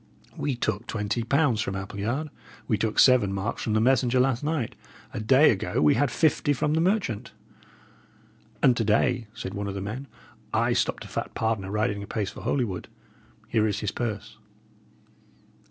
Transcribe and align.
"We 0.35 0.55
took 0.55 0.87
twenty 0.87 1.21
pounds 1.21 1.61
from 1.61 1.75
Appleyard. 1.75 2.29
We 2.67 2.75
took 2.75 2.97
seven 2.97 3.31
marks 3.31 3.61
from 3.61 3.73
the 3.73 3.79
messenger 3.79 4.19
last 4.19 4.43
night. 4.43 4.73
A 5.13 5.19
day 5.19 5.51
ago 5.51 5.79
we 5.79 5.93
had 5.93 6.09
fifty 6.09 6.53
from 6.53 6.73
the 6.73 6.81
merchant." 6.81 7.33
"And 8.63 8.75
to 8.77 8.83
day," 8.83 9.27
said 9.35 9.53
one 9.53 9.67
of 9.67 9.75
the 9.75 9.79
men, 9.79 10.07
"I 10.55 10.73
stopped 10.73 11.05
a 11.05 11.07
fat 11.07 11.35
pardoner 11.35 11.69
riding 11.69 12.01
apace 12.01 12.31
for 12.31 12.41
Holywood. 12.41 12.87
Here 13.47 13.67
is 13.67 13.81
his 13.81 13.91
purse." 13.91 14.39